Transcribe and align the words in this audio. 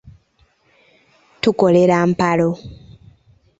Tukolera 1.41 1.95
mu 2.03 2.07
mpalo. 2.11 2.49